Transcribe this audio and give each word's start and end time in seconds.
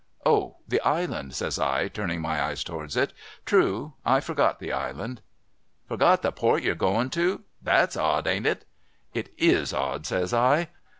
'O! 0.25 0.55
The 0.67 0.81
Island!' 0.81 1.35
says 1.35 1.59
I, 1.59 1.87
turning 1.87 2.21
my 2.21 2.41
eyes 2.41 2.63
towards 2.63 2.97
it.' 2.97 3.13
True. 3.45 3.93
I 4.03 4.19
forgot 4.19 4.57
the 4.57 4.73
Island.'• 4.73 5.21
Forgot 5.87 6.23
the 6.23 6.31
port 6.31 6.63
you're 6.63 6.73
going 6.73 7.11
to? 7.11 7.43
That's 7.61 7.95
odd, 7.95 8.25
ain't 8.25 8.47
it?'' 8.47 8.65
It 9.13 9.31
is 9.37 9.73
odd,' 9.75 10.07
says 10.07 10.33
I. 10.33 10.69